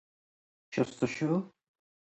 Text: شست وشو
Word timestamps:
شست 0.73 0.97
وشو 1.03 1.29